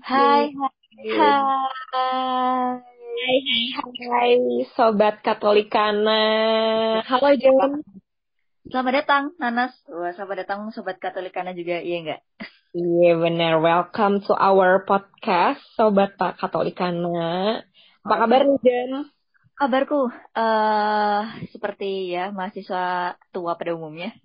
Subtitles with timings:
[0.00, 1.12] Hai, hai,
[1.92, 4.32] hai, hai, hai,
[4.72, 6.24] sobat Katolikana.
[7.04, 7.84] Halo Jen.
[8.72, 9.76] Selamat datang, Nanas.
[9.92, 12.20] Wah, selamat datang sobat Katolikana juga, iya enggak?
[12.72, 17.60] Iya benar, welcome to our podcast, sobat Pak Katolikana.
[18.08, 19.12] Apa kabar nih Jen?
[19.60, 21.22] Kabarku, uh,
[21.52, 24.16] seperti ya mahasiswa tua pada umumnya.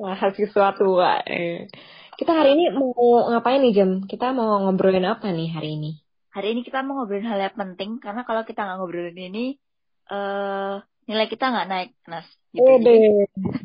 [0.00, 1.20] mahasiswa tua.
[1.28, 1.68] Eh.
[2.12, 2.92] Kita hari ini mau
[3.32, 3.90] ngapain nih Jam?
[4.04, 5.90] Kita mau ngobrolin apa nih hari ini?
[6.32, 9.56] Hari ini kita mau ngobrolin hal yang penting karena kalau kita nggak ngobrolin ini,
[10.12, 12.28] uh, nilai kita nggak naik, Nas.
[12.52, 12.64] Gitu.
[12.64, 12.76] Oh,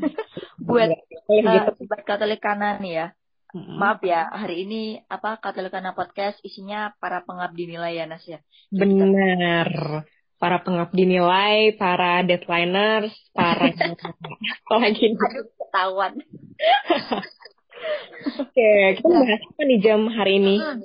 [0.68, 3.08] Buat uh, sobat Katolikana nih ya,
[3.56, 8.40] Maaf ya, hari ini apa Katolikana podcast isinya para pengabdi nilai ya Nas ya.
[8.72, 10.04] Benar
[10.38, 13.74] para pengabdi nilai, para deadliners, para
[14.68, 15.18] apa lagi?
[15.18, 16.14] Aduh, ketahuan.
[18.42, 19.24] Oke, kita nah.
[19.24, 20.56] bahas apa nih jam hari ini?
[20.60, 20.82] Hmm.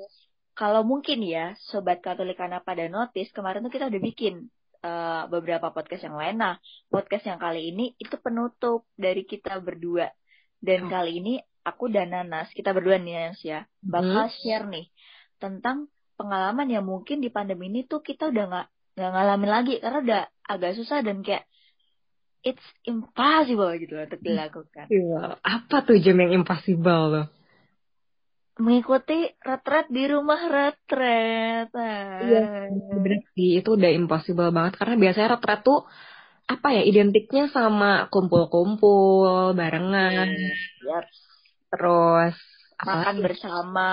[0.52, 4.52] Kalau mungkin ya, Sobat Katolikana pada notice, kemarin tuh kita udah bikin
[4.84, 6.36] uh, beberapa podcast yang lain.
[6.38, 6.54] Nah,
[6.92, 10.12] podcast yang kali ini itu penutup dari kita berdua.
[10.60, 10.88] Dan oh.
[10.92, 14.34] kali ini aku dan Nanas, kita berdua nih Nanas ya, bakal hmm.
[14.42, 14.86] share nih
[15.42, 19.98] tentang pengalaman yang mungkin di pandemi ini tuh kita udah nggak nggak ngalamin lagi karena
[20.04, 21.48] udah agak susah dan kayak
[22.42, 24.86] it's impossible gitu loh untuk dilakukan.
[24.90, 25.38] Iya.
[25.40, 27.26] Apa tuh jam yang impossible loh?
[28.60, 31.72] Mengikuti retret di rumah retret.
[32.20, 32.68] Iya,
[33.00, 33.62] bener sih.
[33.62, 35.88] Itu udah impossible banget karena biasanya retret tuh
[36.50, 40.28] apa ya identiknya sama kumpul-kumpul barengan.
[40.84, 41.06] Yep.
[41.72, 42.36] Terus
[42.82, 43.24] makan apa?
[43.24, 43.90] bersama.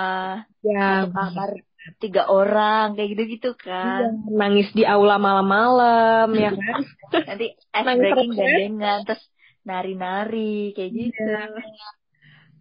[0.60, 1.08] Ya.
[1.08, 1.50] Satu kamar
[2.00, 4.04] tiga orang kayak gitu gitu kan.
[4.04, 6.80] iya, nangis di aula malam-malam ya kan.
[7.24, 9.22] Nanti ice breaking gandengan terus
[9.64, 11.00] nari-nari kayak iya.
[11.08, 11.22] gitu.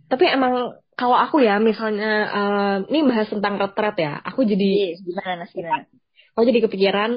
[0.10, 5.00] Tapi emang kalau aku ya misalnya uh, ini bahas tentang retret ya aku jadi yes,
[5.00, 5.86] iya, gimana gimana?
[6.36, 7.12] aku jadi kepikiran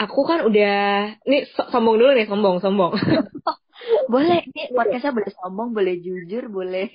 [0.00, 0.80] aku kan udah
[1.28, 2.96] ini sombong dulu nih sombong sombong.
[4.12, 6.88] Boleh ini podcastnya boleh sombong boleh jujur boleh.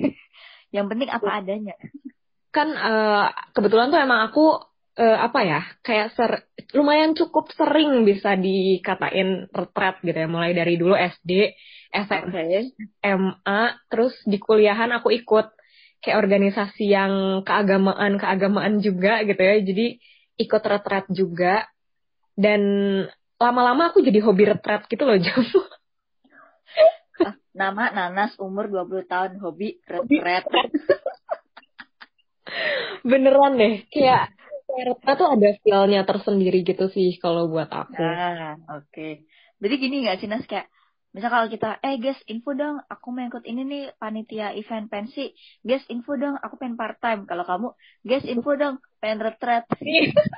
[0.74, 1.74] Yang penting apa adanya
[2.56, 4.64] kan uh, kebetulan tuh emang aku
[4.96, 10.28] uh, apa ya kayak ser lumayan cukup sering bisa dikatain retret gitu ya.
[10.32, 11.52] Mulai dari dulu SD
[11.92, 12.36] SMP
[13.04, 13.62] SMA
[13.92, 15.52] terus di kuliahan aku ikut
[16.00, 19.56] kayak organisasi yang keagamaan keagamaan juga gitu ya.
[19.60, 19.86] Jadi
[20.40, 21.68] ikut retret juga.
[22.36, 22.64] Dan
[23.40, 25.44] lama-lama aku jadi hobi retret gitu loh jam.
[27.16, 30.72] Ah, nama Nanas umur 20 tahun hobi retret
[33.03, 33.83] beneran deh.
[33.89, 34.31] Kayak
[34.75, 37.95] Retna tuh ada feelnya tersendiri gitu sih kalau buat aku.
[38.01, 38.91] Nah, oke.
[38.91, 39.23] Okay.
[39.61, 40.44] Jadi gini gak sih Nas?
[40.44, 40.67] Kayak
[41.16, 45.31] misal kalau kita eh guys info dong aku mau ikut ini nih panitia event pensi.
[45.63, 47.67] Guys info dong aku pengen part time kalau kamu
[48.03, 49.63] guys info dong pengen retret.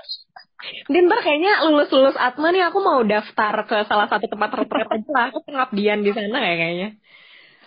[0.93, 4.85] Din ntar kayaknya lulus lulus Atma nih aku mau daftar ke salah satu tempat retret
[4.85, 5.09] aja.
[5.09, 6.89] Lah aku pengabdian di sana ya kayaknya.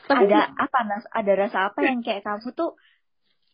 [0.06, 1.04] Tapi, ada apa Nas?
[1.10, 2.78] Ada rasa apa yang kayak kamu tuh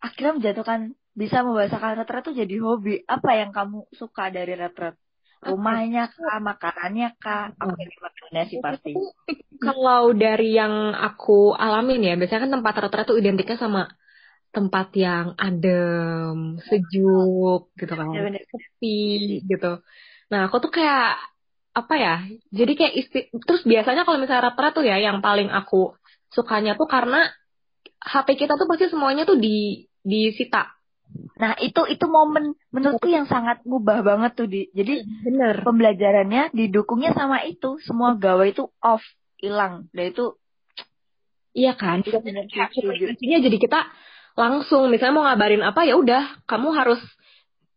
[0.00, 3.00] akhirnya menjatuhkan bisa membahasakan retret tuh jadi hobi.
[3.08, 5.00] Apa yang kamu suka dari retret?
[5.40, 7.56] Rumahnya kah, makanannya kah?
[7.56, 8.92] Apa yang sih pasti.
[9.56, 13.88] Kalau dari yang aku alamin ya, biasanya kan tempat retret tuh identiknya sama
[14.52, 19.84] tempat yang adem, sejuk gitu kan, ya, sepi gitu.
[20.32, 21.20] Nah aku tuh kayak
[21.76, 22.14] apa ya?
[22.52, 25.92] Jadi kayak isti terus biasanya kalau misalnya retret tuh ya yang paling aku
[26.32, 27.28] sukanya tuh karena
[28.00, 30.75] HP kita tuh pasti semuanya tuh di disita.
[31.36, 34.72] Nah itu itu momen menurutku yang sangat ngubah banget tuh di.
[34.72, 35.60] Jadi bener.
[35.62, 39.04] Pembelajarannya didukungnya sama itu semua gawe itu off
[39.36, 39.92] hilang.
[39.92, 40.40] Dan itu
[41.52, 42.00] iya kan.
[42.02, 42.44] Iya bener.
[43.20, 43.80] jadi kita
[44.36, 47.00] langsung misalnya mau ngabarin apa ya udah kamu harus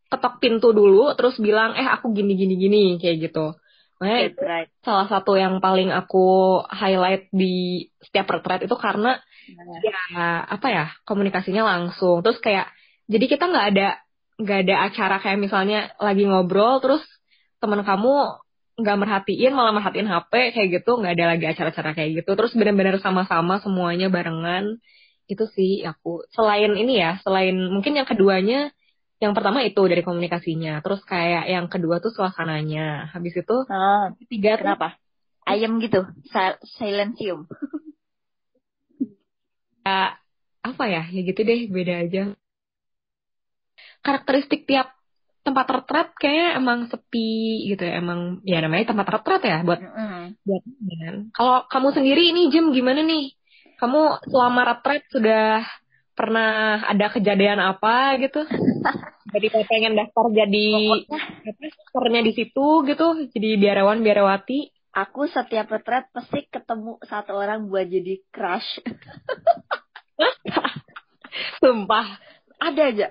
[0.09, 3.59] ketok pintu dulu terus bilang eh aku gini gini gini kayak gitu.
[3.99, 4.69] Makanya right.
[4.79, 9.79] salah satu yang paling aku highlight di setiap retret itu karena nah.
[9.83, 9.99] ya
[10.47, 12.23] apa ya komunikasinya langsung.
[12.23, 12.71] Terus kayak
[13.09, 13.87] jadi kita nggak ada
[14.39, 17.03] nggak ada acara kayak misalnya lagi ngobrol terus
[17.59, 18.39] teman kamu
[18.79, 22.31] nggak merhatiin malah merhatiin HP kayak gitu nggak ada lagi acara-acara kayak gitu.
[22.37, 24.79] Terus benar-benar sama-sama semuanya barengan.
[25.27, 26.23] Itu sih aku.
[26.31, 28.71] Selain ini ya selain mungkin yang keduanya
[29.19, 30.79] yang pertama itu dari komunikasinya.
[30.79, 33.11] Terus kayak yang kedua tuh suasananya.
[33.11, 34.95] Habis itu oh, tiga kenapa?
[35.43, 36.07] Ayam gitu.
[36.79, 37.49] Silencium
[39.83, 40.15] ya,
[40.63, 41.03] apa ya?
[41.11, 42.23] Ya gitu deh beda aja
[44.05, 44.93] karakteristik tiap
[45.39, 47.99] tempat retret kayaknya emang sepi gitu ya.
[47.99, 50.23] Emang ya namanya tempat retret ya buat mm -hmm.
[50.45, 50.63] buat
[50.99, 53.33] kan kalau kamu sendiri ini Jim gimana nih?
[53.79, 55.63] Kamu selama retret sudah
[56.13, 58.43] pernah ada kejadian apa gitu?
[59.33, 60.89] Jadi pengen daftar jadi
[61.93, 67.85] apa di situ gitu jadi biarawan biarawati aku setiap retret pasti ketemu satu orang buat
[67.85, 68.81] jadi crush.
[71.61, 72.17] Sumpah
[72.59, 73.07] ada aja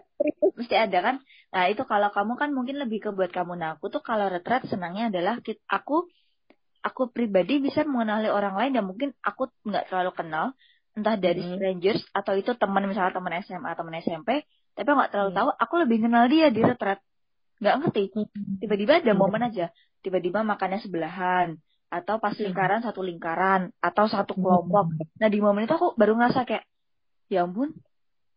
[0.55, 1.17] mesti ada kan
[1.49, 4.69] nah itu kalau kamu kan mungkin lebih ke buat kamu nah aku tuh kalau retret
[4.69, 6.07] senangnya adalah aku
[6.85, 10.47] aku pribadi bisa mengenali orang lain dan mungkin aku nggak terlalu kenal
[10.95, 11.53] entah dari hmm.
[11.59, 14.29] strangers atau itu teman misalnya teman SMA teman SMP
[14.75, 15.39] tapi nggak terlalu hmm.
[15.39, 17.01] tahu aku lebih kenal dia di retret
[17.59, 18.63] nggak ngerti hmm.
[18.63, 19.21] tiba-tiba ada hmm.
[19.21, 19.67] momen aja
[20.03, 21.59] tiba-tiba makannya sebelahan
[21.89, 22.45] atau pas hmm.
[22.51, 26.65] lingkaran satu lingkaran atau satu kelompok nah di momen itu aku baru ngerasa kayak
[27.33, 27.75] ya ampun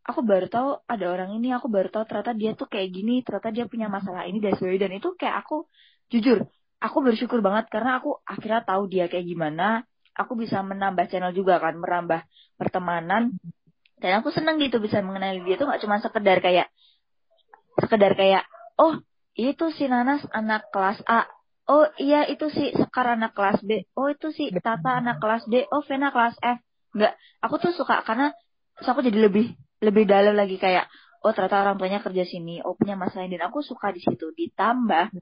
[0.02, 3.50] aku baru tahu ada orang ini aku baru tahu ternyata dia tuh kayak gini ternyata
[3.54, 4.90] dia punya masalah ini dan sebagainya.
[4.90, 5.70] Dan itu kayak aku
[6.12, 6.50] jujur
[6.82, 9.86] aku bersyukur banget karena aku akhirnya tahu dia kayak gimana.
[10.12, 12.26] Aku bisa menambah channel juga kan merambah
[12.60, 13.32] pertemanan.
[14.02, 16.68] Dan aku seneng gitu bisa mengenali dia tuh gak cuma sekedar kayak
[17.78, 18.44] sekedar kayak
[18.82, 18.98] oh
[19.38, 21.30] itu si Nanas anak kelas A.
[21.70, 23.88] Oh iya itu si Sekar anak kelas B.
[23.96, 25.70] Oh itu si Tata anak kelas D.
[25.72, 26.60] Oh Vena kelas F.
[26.92, 28.36] Enggak, aku tuh suka karena
[28.84, 30.86] so aku jadi lebih lebih dalam lagi kayak
[31.22, 34.32] oh ternyata orang tuanya kerja sini oh punya masalah ini dan aku suka di situ.
[34.34, 35.14] Ditambah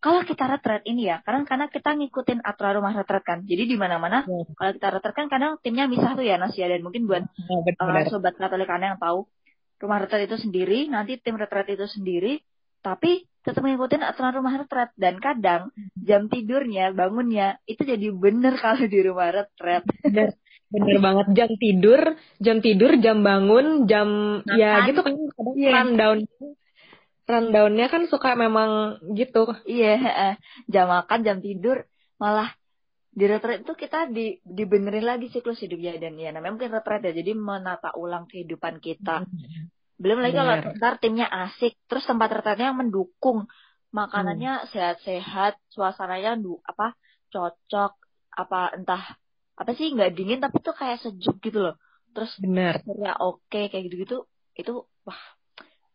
[0.00, 3.44] kalau kita retret ini ya, karena karena kita ngikutin aturan rumah retret kan.
[3.44, 4.48] Jadi di mana-mana ya.
[4.56, 8.08] kalau kita retret kan kadang timnya misah tuh ya Nasia dan mungkin buat ya, uh,
[8.08, 9.28] sobat Katolik yang tahu
[9.76, 12.40] rumah retret itu sendiri, nanti tim retret itu sendiri,
[12.80, 14.88] tapi tetap ngikutin aturan rumah retret.
[14.96, 15.68] Dan kadang
[16.00, 19.84] jam tidurnya, bangunnya itu jadi bener kalau di rumah retret.
[20.70, 21.26] Bener, banget.
[21.34, 22.00] Jam tidur,
[22.38, 25.14] jam tidur, jam bangun, jam nah, ya gitu kan.
[25.18, 25.74] Kadang yeah.
[25.74, 26.18] rundown.
[27.26, 29.50] Rundownnya kan suka memang gitu.
[29.66, 30.34] Iya,
[30.70, 31.86] jam makan, jam tidur,
[32.18, 32.54] malah
[33.10, 36.14] di retret itu kita di dibenerin lagi siklus hidupnya dan.
[36.14, 37.12] Ya namanya mungkin retret ya.
[37.14, 39.26] Jadi menata ulang kehidupan kita.
[39.26, 39.68] Hmm.
[40.00, 43.50] belum lagi kalau ntar timnya asik terus tempat retretnya yang mendukung.
[43.90, 44.66] Makanannya hmm.
[44.70, 46.94] sehat-sehat suasananya du apa
[47.34, 47.98] cocok.
[48.30, 49.18] Apa entah
[49.56, 51.74] apa sih nggak dingin tapi tuh kayak sejuk gitu loh
[52.10, 54.16] terus benar ya oke kayak gitu gitu
[54.58, 54.72] itu
[55.06, 55.20] wah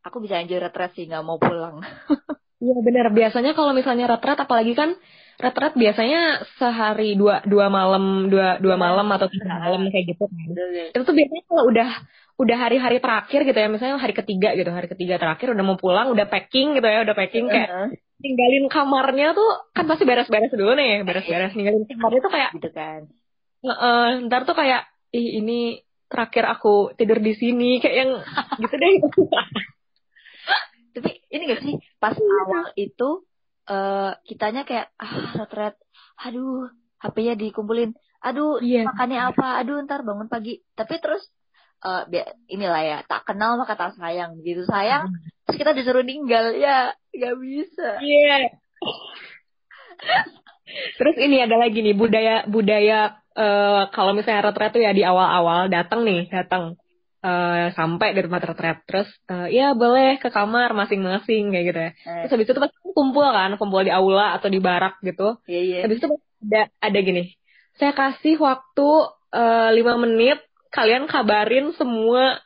[0.06, 1.82] aku bisa enjoy retret sih nggak mau pulang
[2.56, 3.06] Iya benar.
[3.12, 4.96] Biasanya kalau misalnya retret, apalagi kan
[5.36, 8.84] retret biasanya sehari dua dua malam dua dua iya.
[8.86, 10.48] malam atau tiga malam kayak gitu kan.
[10.96, 11.90] Itu tuh biasanya kalau udah
[12.36, 16.12] udah hari-hari terakhir gitu ya, misalnya hari ketiga gitu, hari ketiga terakhir udah mau pulang,
[16.12, 21.04] udah packing gitu ya, udah packing kayak tinggalin kamarnya tuh kan pasti beres-beres dulu nih,
[21.04, 23.02] beres-beres ninggalin kamarnya tuh kayak gitu kan.
[23.66, 28.12] Uh, ntar tuh kayak ih ini terakhir aku tidur di sini kayak yang
[28.62, 28.94] gitu deh.
[30.96, 32.36] tapi ini gak sih pas iya.
[32.48, 33.10] awal itu
[33.68, 35.76] uh, kitanya kayak ah retret
[36.24, 36.72] aduh
[37.04, 37.92] HP-nya dikumpulin
[38.24, 38.88] aduh yeah.
[38.88, 41.22] makannya apa aduh ntar bangun pagi tapi terus
[41.84, 42.08] uh,
[42.48, 45.44] inilah ya tak kenal maka tak sayang gitu sayang hmm.
[45.46, 50.24] terus kita disuruh ninggal ya nggak bisa iya yeah.
[50.98, 55.68] terus ini ada lagi nih budaya budaya uh, kalau misalnya retret tuh ya di awal-awal
[55.68, 56.80] datang nih datang
[57.22, 61.92] uh, sampai di rumah retret terus uh, ya boleh ke kamar masing-masing kayak gitu ya
[61.92, 62.20] eh.
[62.26, 65.82] terus habis itu pasti kumpul kan kumpul di aula atau di barak gitu yeah, yeah.
[65.84, 66.08] habis itu
[66.50, 67.36] ada ada gini
[67.76, 68.90] saya kasih waktu
[69.76, 70.40] lima uh, menit
[70.72, 72.40] kalian kabarin semua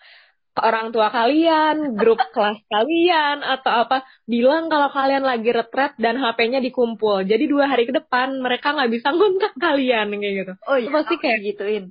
[0.61, 6.59] orang tua kalian, grup kelas kalian atau apa bilang kalau kalian lagi retret dan HP-nya
[6.59, 7.23] dikumpul.
[7.23, 10.54] Jadi dua hari ke depan mereka nggak bisa ngontak kalian kayak gitu.
[10.68, 11.83] Oh iya, pasti kayak gituin.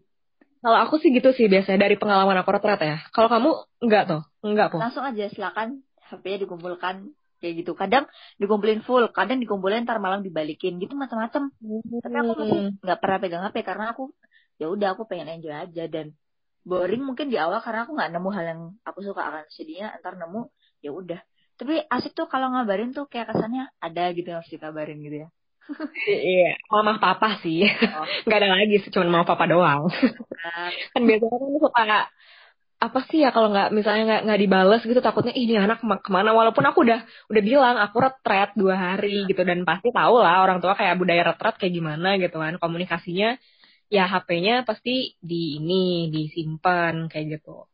[0.59, 2.99] Kalau aku sih gitu sih biasanya dari pengalaman aku rata-rata ya.
[3.15, 3.51] Kalau kamu
[3.87, 4.23] enggak tuh?
[4.43, 4.81] Enggak kok.
[4.83, 7.73] Langsung aja silakan HP-nya dikumpulkan kayak gitu.
[7.79, 8.11] Kadang
[8.43, 11.55] dikumpulin full, kadang dikumpulin ntar malam dibalikin gitu macam-macam.
[11.55, 12.03] Hmm.
[12.03, 14.11] Tapi aku masih nggak pernah pegang HP karena aku
[14.59, 16.19] ya udah aku pengen enjoy aja dan
[16.65, 20.17] boring mungkin di awal karena aku nggak nemu hal yang aku suka akan sedihnya ntar
[20.17, 20.49] nemu
[20.85, 21.21] ya udah.
[21.59, 25.29] Tapi asik tuh kalau ngabarin tuh kayak kesannya ada gitu yang harus dikabarin gitu ya.
[26.09, 27.67] Iya, mama papa sih.
[27.67, 28.07] Oh.
[28.31, 29.91] Gak ada lagi, cuma mama papa doang.
[29.93, 30.71] Nah.
[30.97, 31.99] kan biasanya kan suka
[32.79, 36.31] apa sih ya kalau nggak misalnya nggak nggak dibales gitu takutnya ini anak ke mana
[36.31, 40.63] walaupun aku udah udah bilang aku retret dua hari gitu dan pasti tahu lah orang
[40.63, 43.35] tua kayak budaya retret kayak gimana gitu kan komunikasinya
[43.89, 47.65] ya HP-nya pasti di ini disimpan kayak gitu.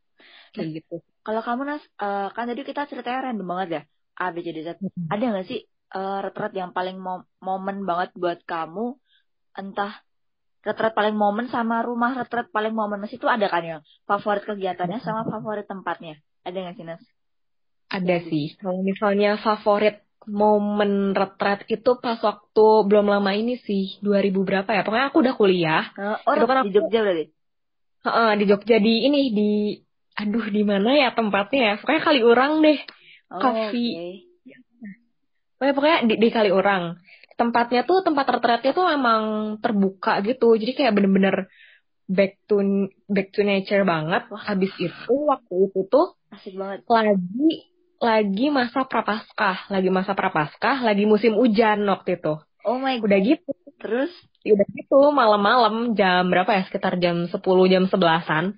[0.54, 1.02] Kayak gitu.
[1.26, 3.83] kalau kamu nas uh, kan tadi kita ceritanya random banget ya
[4.23, 4.78] A B C D Z.
[5.11, 5.66] Ada nggak sih
[5.99, 8.94] uh, retret yang paling mom momen banget buat kamu?
[9.59, 9.99] Entah
[10.62, 13.02] retret paling momen sama rumah retret paling momen.
[13.02, 16.23] Mas itu ada kan yang favorit kegiatannya sama favorit tempatnya?
[16.47, 17.02] Ada nggak sih Nas?
[17.90, 18.47] Ada sih.
[18.62, 24.83] kalau misalnya favorit momen retret itu pas waktu belum lama ini sih 2000 berapa ya
[24.83, 27.25] pokoknya aku udah kuliah uh, oh itu kan aku, di Jogja berarti
[28.09, 29.52] uh, di Jogja di ini di
[30.14, 32.78] aduh di mana ya tempatnya ya pokoknya kali orang deh
[33.35, 33.87] Oh, oke.
[35.59, 36.99] Pokoknya, pokoknya di, di kali orang.
[37.35, 39.23] Tempatnya tuh tempat retretnya tuh emang
[39.59, 40.54] terbuka gitu.
[40.54, 41.50] Jadi kayak bener-bener
[42.07, 42.62] back to
[43.11, 44.28] back to nature banget.
[44.31, 44.43] Wah.
[44.45, 46.87] Habis itu waktu itu tuh Asik banget.
[46.87, 52.34] lagi lagi masa prapaskah, lagi masa prapaskah, lagi musim hujan waktu itu.
[52.64, 53.06] Oh my god.
[53.10, 53.50] Udah gitu,
[53.84, 54.08] Terus
[54.40, 56.62] ya udah gitu malam-malam jam berapa ya?
[56.64, 57.36] Sekitar jam 10
[57.68, 58.56] jam 11-an.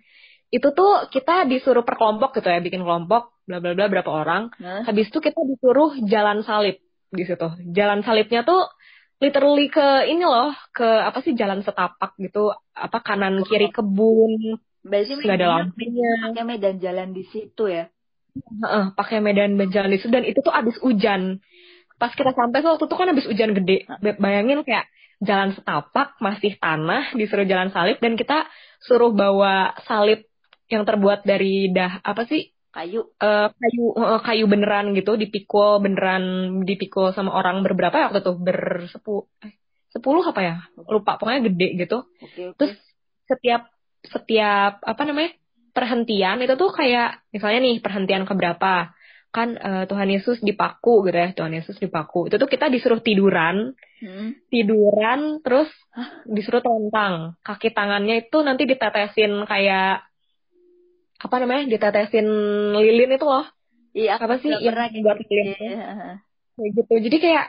[0.55, 4.55] Itu tuh kita disuruh per kelompok gitu ya, bikin kelompok bla bla bla berapa orang.
[4.63, 6.79] nah, Habis itu kita disuruh jalan salib
[7.11, 7.49] di situ.
[7.75, 8.71] Jalan salibnya tuh
[9.19, 15.13] literally ke ini loh, ke apa sih jalan setapak gitu, apa kanan kiri kebun, berarti
[15.19, 16.13] nggak ada lampunya.
[16.45, 17.91] medan jalan di situ ya.
[18.37, 19.57] Heeh, pakai medan
[19.93, 21.41] itu dan itu tuh abis hujan.
[21.97, 23.89] Pas kita sampai tuh waktu itu kan abis hujan gede.
[23.89, 24.87] Ba- Bayangin kayak
[25.25, 28.45] jalan setapak masih tanah disuruh jalan salib dan kita
[28.85, 30.29] suruh bawa salib
[30.69, 33.09] yang terbuat dari dah apa sih Kayu.
[33.17, 36.25] eh, kayu eh, kayu beneran gitu dipikul beneran
[36.69, 39.57] dipikul sama orang berberapa ya waktu itu bersepuluh eh,
[39.89, 40.55] sepuluh apa ya
[40.93, 42.57] lupa pokoknya gede gitu Oke oke.
[42.61, 42.77] terus
[43.25, 43.73] setiap
[44.05, 45.33] setiap apa namanya
[45.77, 48.97] perhentian itu tuh kayak misalnya nih perhentian keberapa
[49.29, 53.77] kan eh, Tuhan Yesus dipaku gitu ya Tuhan Yesus dipaku itu tuh kita disuruh tiduran
[53.97, 54.37] Hmm.
[54.53, 55.73] tiduran terus
[56.29, 60.05] disuruh telentang kaki tangannya itu nanti ditetesin kayak
[61.17, 62.29] apa namanya ditetesin
[62.77, 63.49] lilin itu loh
[63.97, 65.33] Iya, Apa sih yang buat gitu.
[65.33, 65.49] lilin?
[65.57, 66.21] Iya.
[66.61, 67.47] kayak gitu jadi kayak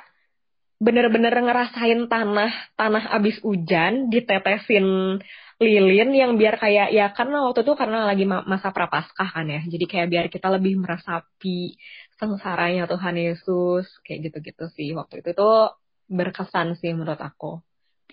[0.80, 5.20] bener-bener ngerasain tanah tanah abis hujan ditetesin
[5.58, 9.62] lilin yang biar kayak ya karena waktu itu karena lagi ma- masa prapaskah kan ya.
[9.66, 11.74] Jadi kayak biar kita lebih merasapi
[12.22, 14.94] sengsaranya Tuhan Yesus kayak gitu-gitu sih.
[14.94, 15.74] Waktu itu tuh
[16.08, 17.62] berkesan sih menurut aku.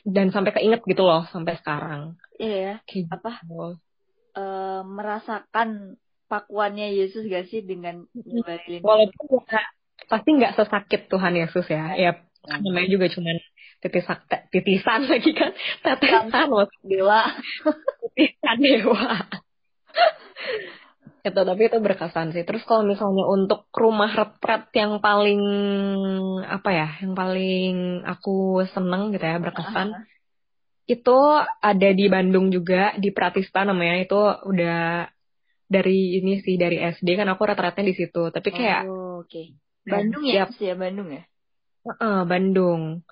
[0.04, 2.16] Dan sampai keinget gitu loh sampai sekarang.
[2.40, 2.74] Iya ya.
[2.88, 3.32] kayak Apa?
[3.44, 3.76] gitu.
[4.34, 5.68] eh, merasakan
[6.26, 9.72] pakuannya Yesus gak sih dengan nyebarin walaupun nggak-
[10.08, 11.92] pasti nggak sesakit Tuhan Yesus ya.
[11.94, 12.10] Ya
[12.60, 13.36] namanya juga cuman
[13.84, 15.52] titisan titisan lagi kan
[15.84, 17.28] tetesan loh dewa.
[18.16, 19.28] titisan dewa
[21.24, 25.40] itu tapi itu berkesan sih terus kalau misalnya untuk rumah retret yang paling
[26.44, 30.04] apa ya yang paling aku seneng gitu ya berkesan
[30.84, 31.18] itu
[31.64, 35.08] ada di Bandung juga di Pratista namanya itu udah
[35.64, 39.42] dari ini sih dari SD kan aku retretnya di situ tapi kayak Oh, oke.
[39.84, 41.22] Bandung ya, ya Bandung ya.
[41.84, 43.04] Heeh, Bandung.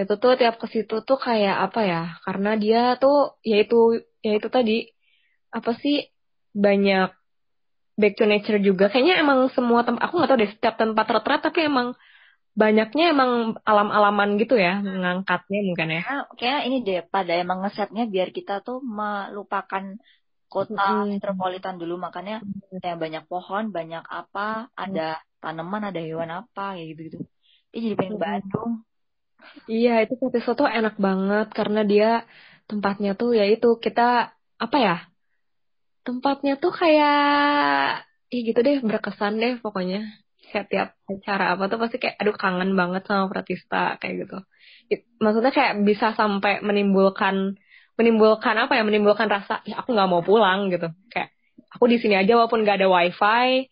[0.00, 2.02] Itu tuh tiap ke situ tuh kayak apa ya?
[2.24, 3.76] Karena dia tuh yaitu
[4.26, 4.72] yaitu tadi
[5.56, 5.96] apa sih
[6.64, 7.08] banyak
[8.00, 8.84] back to nature juga.
[8.88, 11.88] Kayaknya emang semua tempat aku nggak tahu deh setiap tempat retret tapi emang
[12.56, 13.30] banyaknya emang
[13.62, 16.02] alam-alaman gitu ya ngangkatnya mungkin ya.
[16.06, 19.84] Karena kayaknya ini deh pada emang ngesetnya biar kita tuh melupakan
[20.50, 21.14] kota Mm-mm.
[21.14, 22.42] metropolitan dulu makanya
[22.82, 27.18] yang banyak pohon, banyak apa, ada tanaman, ada hewan apa kayak gitu-gitu.
[27.70, 28.18] Ih jadi pengen.
[28.18, 28.72] Bandung.
[29.72, 32.06] Iya, itu Potiso tuh enak banget karena dia
[32.68, 34.00] tempatnya tuh ya itu kita
[34.64, 34.92] apa ya?
[36.06, 37.20] Tempatnya tuh kayak
[38.32, 39.98] ya gitu deh berkesan deh pokoknya.
[40.50, 44.36] Kayak tiap acara apa tuh pasti kayak aduh kangen banget sama Pratista kayak gitu.
[44.92, 47.36] It- maksudnya kayak bisa sampai menimbulkan
[47.98, 48.82] menimbulkan apa ya?
[48.88, 50.88] Menimbulkan rasa ya aku nggak mau pulang gitu.
[51.12, 51.28] Kayak
[51.74, 53.68] aku di sini aja walaupun nggak ada wifi,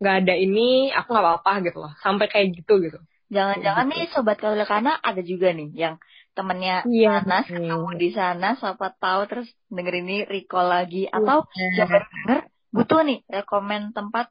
[0.00, 1.92] nggak ada ini, aku nggak apa-apa gitu loh.
[2.04, 2.98] Sampai kayak gitu gitu.
[3.28, 3.92] Jangan-jangan Gitu.
[3.92, 5.94] nih sobat Kaulekana ada juga nih yang
[6.32, 7.20] temennya Iya.
[7.24, 11.84] Anas ketemu di sana, siapa tahu terus denger ini recall lagi atau Iya.
[11.84, 14.28] yang baru denger butuh nih rekomen tempat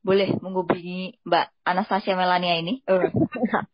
[0.00, 2.80] boleh menghubungi Mbak Anastasia Melania ini.
[2.86, 3.10] Eh,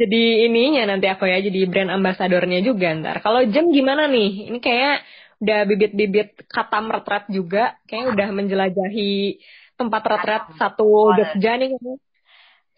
[0.00, 3.20] jadi ininya nanti aku ya jadi brand ambasadornya juga ntar.
[3.20, 4.48] Kalau jam gimana nih?
[4.50, 4.96] Ini kayak
[5.36, 9.36] udah bibit-bibit kata retret juga, kayak udah menjelajahi
[9.76, 11.76] tempat retret satu Jogja nih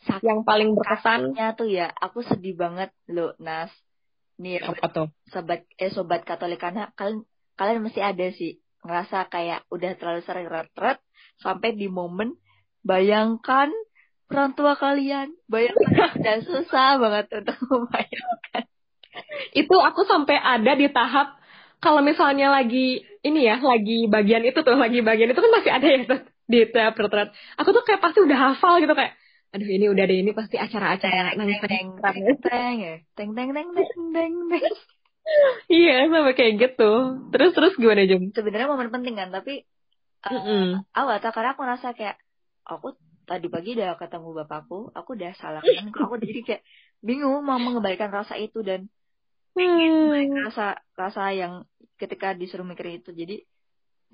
[0.09, 0.29] kayaknya.
[0.33, 1.21] yang paling berkesan
[1.61, 3.71] tuh ya, aku sedih banget loh Nas.
[4.39, 5.09] Nih apa tuh?
[5.35, 7.27] sobat eh sobat Katolikana kalian
[7.59, 11.03] kalian mesti ada sih ngerasa kayak udah terlalu sering retret
[11.43, 12.39] sampai di momen
[12.87, 13.75] bayangkan
[14.31, 18.65] orang tua kalian bayangkan udah susah banget untuk membayangkan
[19.59, 21.39] Itu aku sampai ada di tahap
[21.79, 25.87] kalau misalnya lagi ini ya, lagi bagian itu tuh, lagi bagian itu kan masih ada
[25.87, 27.31] ya tuh, di tiap retret.
[27.59, 29.18] Aku tuh kayak pasti udah hafal gitu kayak
[29.49, 32.95] aduh ini udah deh ini pasti acara-acara nangis teng teng teng ya.
[33.17, 34.63] Teng teng teng teng teng teng
[35.69, 36.91] iya sama kayak gitu.
[37.33, 39.65] Terus terus gimana jam sebenarnya momen penting kan tapi
[40.25, 40.83] Mm-mm.
[40.93, 42.17] aku gak tau karena aku ngerasa kayak
[42.67, 42.87] aku
[43.29, 46.63] tadi pagi udah ketemu bapakku aku udah salah kan aku jadi kayak
[47.05, 48.89] bingung mau mengembalikan rasa itu dan
[49.59, 50.47] Hmm.
[50.47, 51.67] rasa rasa yang
[51.99, 53.11] ketika disuruh mikirin itu.
[53.11, 53.43] Jadi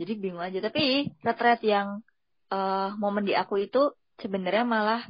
[0.00, 0.58] jadi bingung aja.
[0.64, 2.00] Tapi retret yang
[2.48, 5.00] eh momen di aku itu sebenarnya malah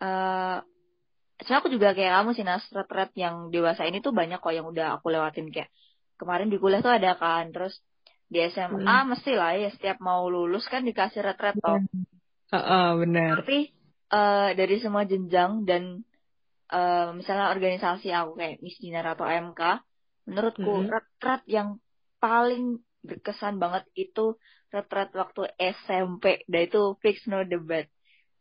[0.00, 0.58] uh,
[1.40, 2.64] sebenarnya aku juga kayak kamu sih nas.
[2.72, 5.52] Retret yang dewasa ini tuh banyak kok yang udah aku lewatin.
[5.52, 5.70] Kayak
[6.20, 7.80] kemarin di kuliah tuh ada kan terus
[8.30, 9.06] di SMA hmm.
[9.10, 11.82] mesti lah ya setiap mau lulus kan dikasih retret toh.
[12.50, 13.74] Uh, uh, benar tapi
[14.14, 16.06] uh, dari semua jenjang dan
[16.70, 19.82] uh, misalnya organisasi aku kayak Miss Dinar atau MK
[20.30, 20.88] menurutku hmm.
[20.90, 21.82] retret yang
[22.22, 24.38] paling berkesan banget itu
[24.70, 27.90] retret waktu SMP dan itu fix no debat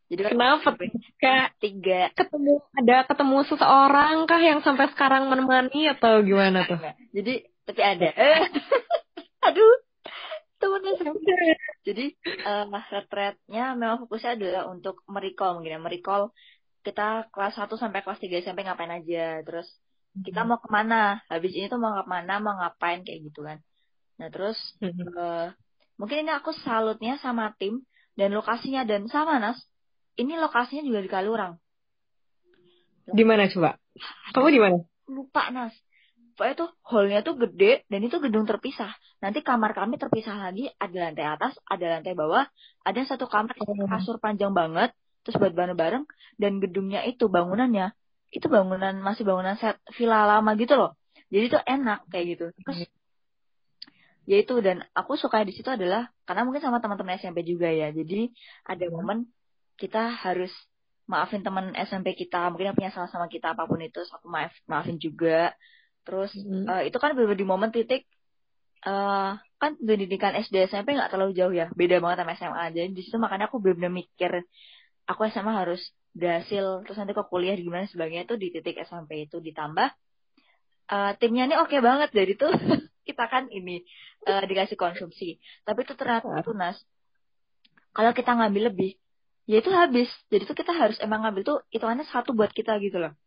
[0.09, 0.73] jadi kenapa
[1.21, 2.09] kayak tiga.
[2.17, 6.81] ketemu ada ketemu seseorang kah yang sampai sekarang menemani atau gimana tuh?
[7.13, 8.09] Jadi tapi ada.
[9.45, 9.75] Aduh,
[10.57, 11.29] teman SMP.
[11.85, 12.05] Jadi
[12.41, 16.33] uh, retretnya memang fokusnya adalah untuk merecall mungkin ya, merecall
[16.81, 19.69] kita kelas 1 sampai kelas 3 SMP ngapain aja, terus
[20.25, 23.05] kita mau ke mana, habis ini tuh mau ke mana, mau ngapain?
[23.05, 23.61] Kayak gitu kan.
[24.17, 25.53] Nah terus uh,
[26.01, 27.85] mungkin ini aku salutnya sama tim
[28.17, 29.61] dan lokasinya dan sama Nas
[30.17, 31.53] ini lokasinya juga di Kalurang.
[33.09, 33.77] Di mana coba?
[34.33, 34.77] Kamu di mana?
[35.09, 35.73] Lupa Nas.
[36.37, 38.95] Pokoknya tuh hallnya tuh gede dan itu gedung terpisah.
[39.19, 42.47] Nanti kamar kami terpisah lagi, ada lantai atas, ada lantai bawah,
[42.87, 43.89] ada satu kamar oh.
[43.91, 44.95] kasur panjang banget,
[45.27, 46.07] terus buat bareng-bareng,
[46.39, 47.91] dan gedungnya itu bangunannya
[48.29, 50.91] itu bangunan masih bangunan set villa lama gitu loh.
[51.33, 52.45] Jadi tuh enak kayak gitu.
[52.65, 52.79] Terus
[54.29, 57.89] ya itu dan aku suka di situ adalah karena mungkin sama teman-teman SMP juga ya.
[57.89, 58.29] Jadi
[58.65, 58.93] ada hmm.
[58.93, 59.17] momen
[59.79, 60.51] kita harus
[61.09, 64.53] maafin teman SMP kita mungkin yang punya salah sama kita apa pun itu aku maaf
[64.69, 65.55] maafin juga.
[66.05, 66.65] Terus mm.
[66.69, 68.05] uh, itu kan berbeda di momen titik
[68.85, 73.01] uh, kan pendidikan SD SMP nggak terlalu jauh ya beda banget sama SMA jadi di
[73.03, 74.31] situ makanya aku benar-benar mikir
[75.03, 75.81] aku SMA harus
[76.15, 79.41] berhasil terus nanti kok kuliah gimana sebagainya itu di titik SMP itu.
[79.41, 79.89] Ditambah
[80.93, 82.53] uh, timnya ini oke okay banget jadi tuh
[83.07, 83.83] kita kan ini
[84.29, 85.41] uh, dikasih konsumsi.
[85.65, 86.77] Tapi itu ternyata tunas
[87.91, 88.95] kalau kita ngambil lebih
[89.49, 90.09] ya itu habis.
[90.29, 93.17] Jadi tuh kita harus emang ngambil tuh hitungannya satu buat kita gitu loh.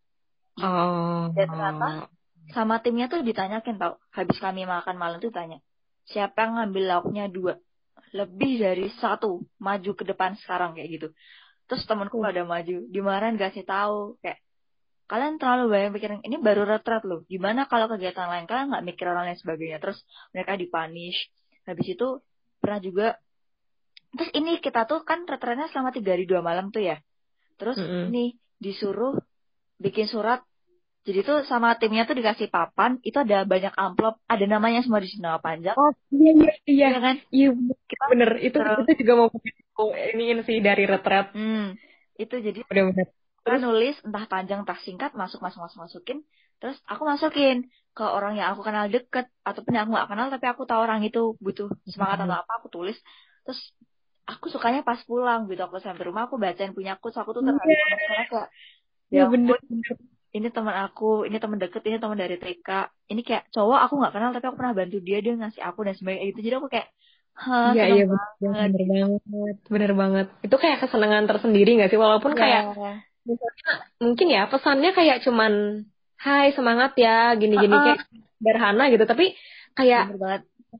[0.60, 1.32] Oh.
[1.32, 2.12] dan ternyata
[2.52, 3.98] sama timnya tuh ditanyakin tau.
[4.14, 5.58] Habis kami makan malam tuh tanya
[6.06, 7.58] siapa yang ngambil lauknya dua?
[8.12, 11.08] Lebih dari satu maju ke depan sekarang kayak gitu.
[11.66, 12.84] Terus temanku pada maju.
[12.92, 14.38] Dimarahin kasih tahu kayak
[15.08, 17.24] kalian terlalu banyak pikiran ini baru retret loh.
[17.26, 18.44] Gimana kalau kegiatan lain?
[18.44, 19.80] Kalian nggak mikir orang lain sebagainya.
[19.80, 19.98] Terus
[20.36, 21.18] mereka dipunish
[21.64, 22.20] habis itu
[22.60, 23.06] pernah juga
[24.12, 27.00] terus ini kita tuh kan retrennya selama tiga hari dua malam tuh ya
[27.56, 28.04] terus mm -hmm.
[28.12, 28.24] ini
[28.60, 29.18] disuruh
[29.82, 30.44] bikin surat
[31.02, 35.10] jadi tuh sama timnya tuh dikasih papan, itu ada banyak amplop, ada namanya semua di
[35.10, 35.74] sini panjang.
[35.74, 37.16] Oh iya iya iya, iya kan?
[37.34, 37.48] Iya
[37.90, 39.28] kita bener itu terus, itu juga mau
[39.90, 41.34] ini sih dari retret.
[41.34, 41.74] Hmm,
[42.14, 43.06] itu jadi bener bener.
[43.42, 46.22] Terus nulis entah panjang entah singkat masuk masuk masuk masukin.
[46.62, 47.66] Terus aku masukin
[47.98, 51.02] ke orang yang aku kenal deket ataupun yang aku gak kenal tapi aku tahu orang
[51.02, 52.94] itu butuh semangat atau apa aku tulis.
[53.42, 53.58] Terus
[54.32, 55.62] aku sukanya pas pulang gitu.
[55.66, 57.86] Aku sampai rumah aku bacain punya aku aku tuh terharu yeah.
[57.86, 58.48] karena kayak
[59.12, 59.58] ya, ya bener,
[60.32, 62.68] ini teman aku ini teman deket ini teman dari TK
[63.12, 65.94] ini kayak cowok aku nggak kenal tapi aku pernah bantu dia dia ngasih aku dan
[65.94, 66.88] sebagainya itu jadi aku kayak
[67.32, 70.26] Hah, iya iya bener, bener banget bener banget.
[70.44, 71.96] Itu kayak kesenangan tersendiri gak sih?
[71.96, 72.40] Walaupun yeah.
[72.44, 72.62] kayak
[74.04, 75.80] mungkin ya pesannya kayak cuman
[76.22, 77.84] Hai semangat ya gini-gini uh -uh.
[77.88, 78.00] kayak
[78.38, 79.04] sederhana gitu.
[79.08, 79.34] Tapi
[79.74, 80.14] kayak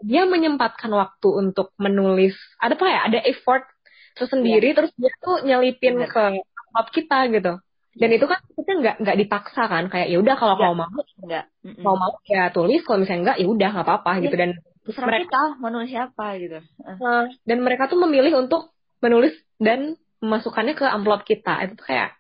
[0.01, 3.69] dia menyempatkan waktu untuk menulis ada apa ya ada effort
[4.17, 4.77] tersendiri ya.
[4.81, 7.53] terus dia tuh nyelipin ke laptop kita gitu.
[7.93, 8.17] Dan ya.
[8.17, 10.61] itu kan kita nggak nggak dipaksa kan kayak ya udah kalau ya.
[10.65, 11.45] mau mau nggak.
[11.85, 14.37] Mau mau ya tulis kalau misalnya enggak ya udah nggak apa-apa gitu.
[14.37, 14.51] Dan
[14.83, 16.59] Terserah mereka kita mau nulis siapa gitu.
[16.83, 21.69] Uh, dan mereka tuh memilih untuk menulis dan memasukkannya ke amplop kita.
[21.69, 22.17] Itu tuh kayak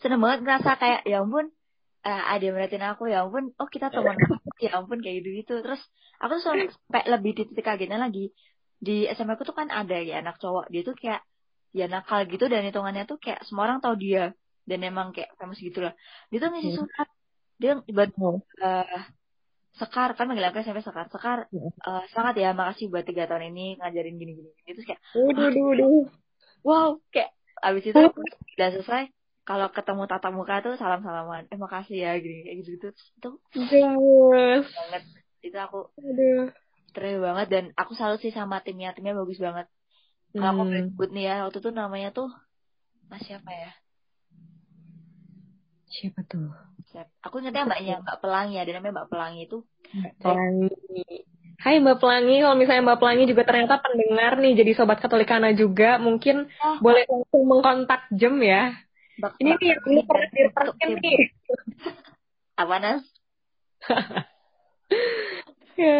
[0.00, 1.52] seneng banget ngerasa kayak ya ampun
[2.04, 4.16] uh, ada yang merhatiin aku ya ampun oh kita teman
[4.60, 5.54] ya ampun kayak gitu gitu.
[5.64, 5.80] Terus
[6.20, 8.30] aku tuh sampai lebih di titik kagetnya lagi.
[8.80, 10.68] Di SMA aku tuh kan ada ya anak cowok.
[10.68, 11.20] Dia tuh kayak
[11.70, 14.36] ya nakal gitu dan hitungannya tuh kayak semua orang tahu dia.
[14.68, 15.96] Dan emang kayak famous gitu lah
[16.30, 16.78] dia tuh ngisi hmm.
[16.78, 17.08] surat.
[17.60, 19.00] Dia buat uh,
[19.70, 21.06] Sekar kan manggil aku sampai Sekar.
[21.08, 21.38] Sekar
[21.86, 25.00] uh, semangat ya makasih buat tiga tahun ini ngajarin gini gini terus kayak
[26.66, 29.04] wow kayak abis itu udah selesai
[29.44, 33.30] kalau ketemu tatap muka tuh salam salaman eh makasih ya gini kayak gitu gitu itu
[34.76, 35.02] banget.
[35.40, 36.52] Itu aku aduh.
[36.92, 38.92] terus banget dan aku selalu sih sama timnya.
[38.92, 39.66] Timnya bagus banget.
[40.30, 41.16] Kalau aku berikut hmm.
[41.16, 42.28] nih ya waktu itu namanya tuh
[43.10, 43.72] mas siapa ya?
[45.90, 46.54] Siapa tuh?
[46.94, 47.06] Siap.
[47.22, 49.58] aku ingetnya mbaknya mbak pelangi ada namanya mbak pelangi itu.
[49.90, 50.70] Mbak pelangi.
[51.60, 56.00] Hai Mbak Pelangi, kalau misalnya Mbak Pelangi juga ternyata pendengar nih, jadi Sobat Katolikana juga,
[56.00, 58.72] mungkin oh, boleh langsung mengkontak Jem ya.
[59.20, 61.18] Bak ini nih yang dulu pernah direpreskin nih.
[62.56, 63.04] Apa Nas?
[65.80, 65.96] ya.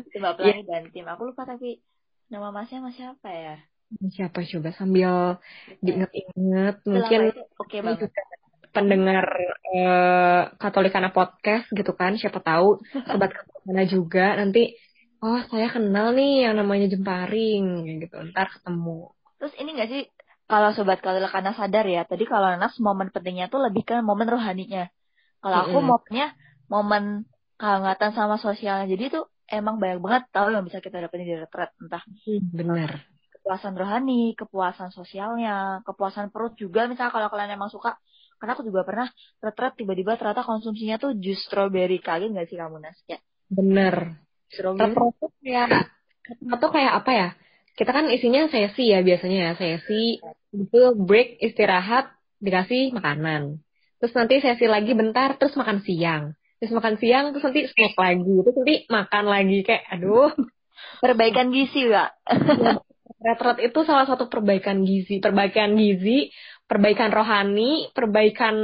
[0.00, 0.68] Mbak Pelangi yeah.
[0.68, 1.06] dan tim.
[1.12, 1.84] Aku lupa tapi
[2.32, 3.56] nama masnya masih apa ya?
[4.10, 5.38] Siapa coba sambil
[5.84, 7.20] diinget-inget mungkin
[7.60, 8.10] oke okay banget.
[8.74, 9.22] pendengar
[9.70, 14.74] eh, Katolikana podcast gitu kan siapa tahu sobat Katolikana juga nanti
[15.22, 20.02] oh saya kenal nih yang namanya Jemparing gitu ntar ketemu terus ini gak sih
[20.44, 24.92] kalau sobat Katolikana sadar ya tadi kalau Nanas momen pentingnya tuh lebih ke momen rohaninya
[25.40, 25.88] kalau aku mm -hmm.
[25.88, 26.26] momennya
[26.68, 27.04] momen
[27.56, 31.70] kehangatan sama sosialnya jadi tuh emang banyak banget tahu yang bisa kita dapetin di retret
[31.80, 32.02] entah
[32.52, 38.00] benar kepuasan rohani, kepuasan sosialnya, kepuasan perut juga misalnya kalau kalian emang suka.
[38.40, 42.80] Karena aku juga pernah retret tiba-tiba ternyata konsumsinya tuh jus strawberry kaget nggak sih kamu
[42.80, 42.96] Nas?
[43.04, 43.20] Ya.
[43.52, 44.16] Bener.
[44.48, 44.96] Strawberry.
[45.44, 45.68] ya
[46.56, 47.28] atau kayak apa ya?
[47.74, 50.22] Kita kan isinya sesi ya biasanya ya sesi
[50.54, 53.58] itu break istirahat dikasih makanan.
[53.98, 56.38] Terus nanti sesi lagi bentar terus makan siang.
[56.62, 58.34] Terus makan siang terus nanti snack lagi.
[58.46, 60.30] Terus nanti makan lagi kayak aduh.
[61.02, 62.14] Perbaikan gizi ya.
[63.24, 66.28] Retret itu salah satu perbaikan gizi, perbaikan gizi,
[66.68, 68.54] perbaikan rohani, perbaikan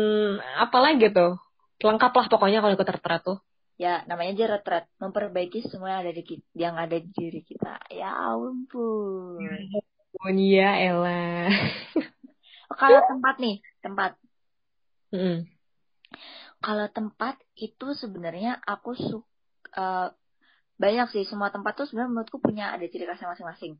[0.60, 1.40] apa lagi tuh.
[1.80, 3.40] Lengkap lah pokoknya kalau ikut retret tuh.
[3.80, 7.80] Ya, namanya aja retret, memperbaiki semua yang ada di yang ada di diri kita.
[7.88, 9.40] Ya ampun.
[10.20, 11.48] Oh iya, Ella.
[12.80, 14.20] kalau tempat nih, tempat.
[15.16, 15.48] Mm.
[16.60, 19.24] Kalau tempat itu sebenarnya aku suka
[19.80, 20.08] uh,
[20.76, 23.76] banyak sih semua tempat tuh sebenarnya menurutku punya ada ciri khasnya masing-masing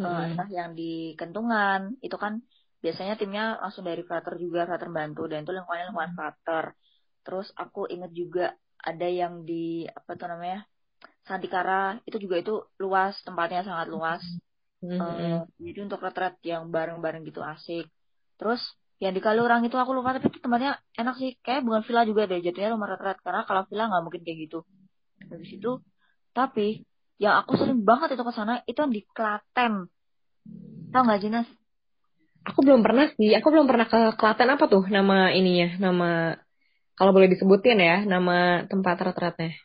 [0.00, 0.32] hmm.
[0.32, 2.40] entah yang di kentungan itu kan
[2.80, 6.64] biasanya timnya langsung dari frater juga frater bantu dan itu lingkungannya lingkungan frater
[7.20, 10.64] terus aku inget juga ada yang di apa tuh namanya
[11.24, 14.22] Santikara itu juga itu luas tempatnya sangat luas
[14.82, 14.98] hmm.
[14.98, 17.86] uh, jadi untuk retret yang bareng-bareng gitu asik
[18.40, 18.60] terus
[19.00, 22.28] yang di Kalurang itu aku lupa tapi itu tempatnya enak sih kayak bukan villa juga
[22.28, 24.58] deh jatuhnya rumah retret karena kalau villa nggak mungkin kayak gitu
[25.28, 25.80] habis itu
[26.32, 26.84] tapi
[27.20, 29.92] yang aku sering banget itu ke sana itu yang di Klaten.
[30.88, 31.48] Tahu nggak Jinas?
[32.48, 33.36] Aku belum pernah sih.
[33.36, 36.10] Aku belum pernah ke Klaten apa tuh nama ininya, nama
[37.00, 39.56] kalau boleh disebutin ya, nama tempat retretnya.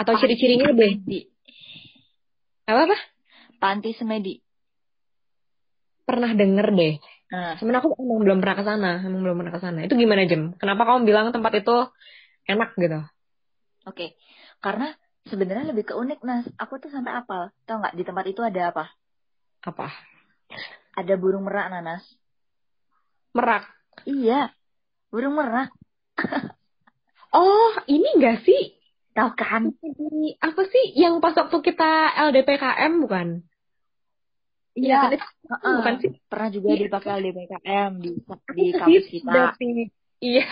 [0.00, 0.96] Atau ciri-cirinya deh.
[2.64, 2.96] Apa apa?
[3.60, 4.40] Panti Semedi.
[6.08, 6.96] Pernah denger deh.
[7.28, 7.60] Nah.
[7.60, 9.78] Sebenarnya aku emang belum pernah ke sana, emang belum pernah ke sana.
[9.84, 10.56] Itu gimana Jem?
[10.56, 11.76] Kenapa kamu bilang tempat itu
[12.48, 12.96] enak gitu?
[12.96, 13.04] Oke,
[13.84, 14.08] okay.
[14.64, 14.96] karena
[15.28, 16.48] sebenarnya lebih ke unik Nas.
[16.56, 17.52] Aku tuh sampai apal.
[17.68, 18.84] Tahu nggak di tempat itu ada apa?
[19.68, 19.92] Apa?
[20.96, 22.08] Ada burung merak Nanas.
[23.36, 23.68] Merak?
[24.08, 24.48] Iya.
[25.12, 25.68] Burung merak.
[27.38, 28.76] oh, ini enggak sih?
[29.14, 29.70] Tahu kan?
[30.42, 33.28] Apa sih yang pas waktu kita LDPKM bukan?
[34.74, 35.22] Iya, kan
[35.62, 36.10] uh, bukan sih?
[36.26, 36.90] Pernah juga iya.
[36.90, 38.10] dipakai LDPKM di
[38.58, 39.30] di kampus kita.
[39.30, 39.70] Berarti,
[40.18, 40.46] iya.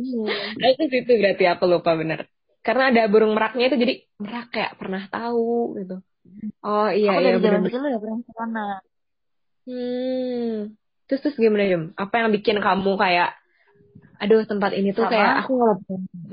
[0.00, 0.32] Iya.
[0.72, 2.24] Itu situ berarti aku lupa benar
[2.68, 5.96] karena ada burung meraknya itu jadi merak kayak pernah tahu gitu
[6.60, 8.66] oh iya aku iya dari zaman kecil udah pernah ke sana
[9.64, 10.54] hmm
[11.08, 11.84] terus terus gimana Yum?
[11.96, 13.30] apa yang bikin kamu kayak
[14.18, 15.78] aduh tempat ini tuh Sama, kayak aku nggak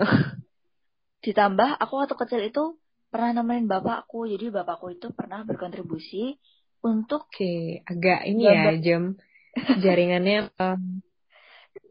[1.25, 2.63] ditambah aku waktu kecil itu
[3.09, 4.27] pernah nemenin bapakku.
[4.27, 6.37] Jadi bapakku itu pernah berkontribusi
[6.85, 7.81] untuk oke okay.
[7.87, 9.17] agak ini ya jam
[9.83, 11.01] jaringannya um...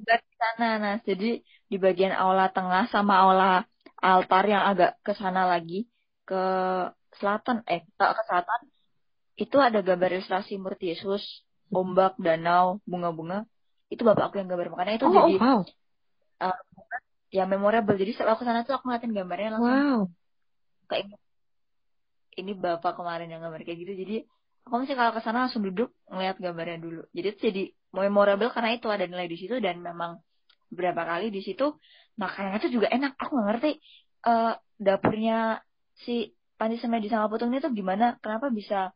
[0.05, 0.69] dari sana.
[0.79, 3.67] Nah jadi di bagian aula tengah sama aula
[3.99, 5.89] altar yang agak ke sana lagi
[6.29, 6.45] ke
[7.17, 8.61] selatan eh ke selatan
[9.35, 11.43] itu ada gambar ilustrasi murti Yesus
[11.75, 13.49] ombak danau bunga-bunga.
[13.91, 14.71] Itu bapak aku yang gambar.
[14.71, 15.61] Makanya itu oh, jadi wow.
[16.41, 16.59] Uh,
[17.35, 17.99] ya memorable.
[17.99, 20.01] Jadi setelah ke sana tuh aku ngeliatin gambarnya langsung wow.
[20.87, 21.19] kayak
[22.35, 23.93] ini bapak kemarin yang gambar kayak gitu.
[23.95, 24.17] Jadi
[24.67, 27.03] aku mesti kalau ke sana langsung duduk ngeliat gambarnya dulu.
[27.15, 27.63] Jadi itu jadi
[27.95, 30.19] memorable karena itu ada nilai di situ dan memang
[30.71, 31.79] beberapa kali di situ
[32.19, 33.19] makanannya tuh juga enak.
[33.19, 33.71] Aku nggak ngerti
[34.27, 35.63] uh, dapurnya
[35.95, 38.15] si Panji sama Putung ini tuh gimana?
[38.23, 38.95] Kenapa bisa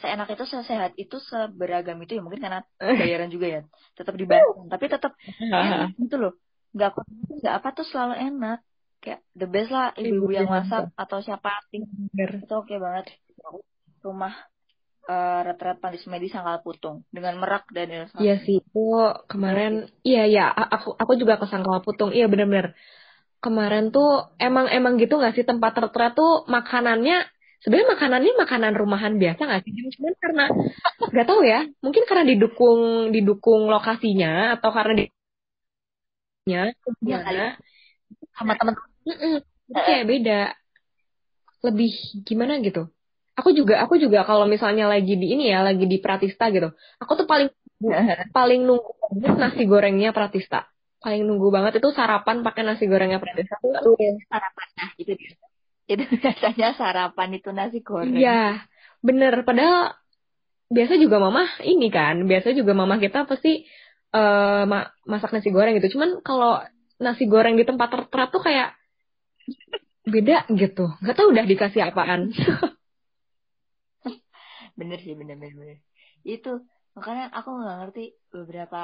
[0.00, 3.60] seenak itu sesehat itu seberagam itu ya mungkin karena bayaran juga ya.
[3.96, 6.32] Tetap dibayar tapi tetap enak gitu loh.
[6.72, 7.02] Nggak
[7.40, 8.58] nggak apa tuh selalu enak.
[9.00, 11.84] Kayak the best lah ibu-ibu yang masak atau siapa itu
[12.52, 13.16] oke okay banget.
[14.04, 14.34] Rumah
[15.08, 18.12] uh, retret Pandis Medi Sangkal Putung dengan merak dan.
[18.16, 18.86] Iya sih, itu
[19.26, 22.12] kemarin iya iya aku aku juga ke Sangkal Putung.
[22.12, 22.76] Iya benar-benar.
[23.40, 27.24] Kemarin tuh emang emang gitu nggak sih tempat retret tuh makanannya
[27.60, 29.72] sebenarnya makanannya makanan rumahan biasa nggak sih?
[30.00, 30.44] Cuman karena
[31.12, 32.80] nggak tahu ya, mungkin karena didukung
[33.12, 35.04] didukung lokasinya atau karena di
[36.48, 36.72] ya,
[38.34, 40.40] sama teman-teman kayak beda.
[41.60, 41.92] Lebih
[42.24, 42.88] gimana gitu?
[43.36, 47.12] Aku juga aku juga kalau misalnya lagi di ini ya lagi di Pratista gitu aku
[47.16, 47.48] tuh paling
[48.36, 48.92] paling nunggu
[49.36, 50.68] nasi gorengnya Pratista.
[51.00, 53.56] Paling nunggu banget itu sarapan pakai nasi gorengnya Pratista.
[53.60, 53.96] Tuh
[54.28, 54.66] sarapan.
[54.76, 55.32] Nah itu dia
[55.90, 58.14] itu biasanya sarapan itu nasi goreng.
[58.14, 58.62] Iya
[59.02, 59.42] bener.
[59.42, 59.98] Padahal
[60.70, 63.66] biasa juga mama ini kan biasa juga mama kita pasti
[64.14, 64.62] uh,
[65.04, 65.98] masak nasi goreng gitu.
[65.98, 66.62] Cuman kalau
[67.02, 68.78] nasi goreng di tempat tertera tuh kayak
[70.06, 70.86] beda gitu.
[71.02, 72.30] Nggak tahu udah dikasih apaan.
[74.80, 75.78] Bener sih bener bener, bener.
[76.24, 76.64] itu
[76.96, 78.82] makanya aku nggak ngerti beberapa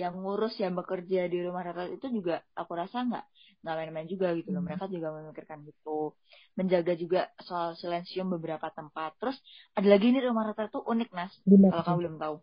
[0.00, 3.26] yang ngurus yang bekerja di rumah rata itu juga aku rasa nggak
[3.64, 4.60] nggak main-main juga gitu loh.
[4.60, 4.68] Hmm.
[4.68, 6.12] mereka juga memikirkan gitu.
[6.52, 9.16] Menjaga juga soal silensium beberapa tempat.
[9.16, 9.40] Terus
[9.72, 11.32] ada lagi nih rumah rata itu unik nas.
[11.48, 12.36] Kalau kamu belum tahu.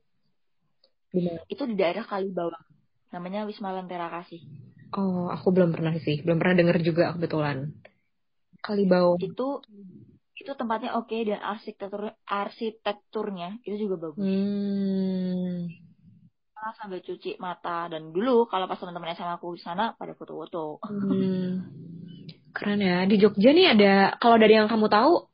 [1.11, 1.39] Di mana?
[1.51, 2.65] itu di daerah Kalibawang.
[3.13, 4.41] Namanya Wisma Lentera Kasih.
[4.97, 6.25] Oh aku belum pernah sih.
[6.25, 7.69] Belum pernah dengar juga kebetulan.
[8.65, 9.21] Kalibawang.
[9.21, 9.61] Itu
[10.41, 14.25] itu tempatnya oke okay, dan arsitektur arsitekturnya itu juga bagus.
[14.25, 15.69] Hmm.
[16.77, 20.77] Sambil cuci mata dan dulu kalau pas teman-teman sama aku di sana pada foto-foto.
[20.85, 21.65] Hmm.
[22.53, 23.03] Keren ya.
[23.09, 25.25] Di Jogja nih ada kalau dari yang kamu tahu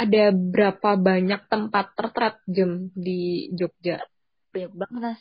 [0.00, 4.02] ada berapa banyak tempat tertrat jam di Jogja?
[4.50, 5.20] Banyak banget mas.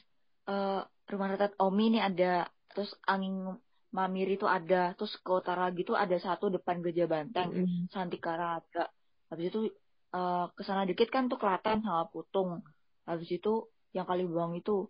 [0.50, 3.56] Uh, rumah retret Omi ini ada, terus angin
[3.92, 7.92] Mamiri itu ada, terus ke utara gitu ada satu depan Gajah Banteng, mm.
[7.92, 8.88] Santikara ada,
[9.28, 9.68] habis itu
[10.16, 12.64] uh, ke sana dikit kan tuh Klaten sama Putung
[13.08, 14.88] habis itu yang kali buang itu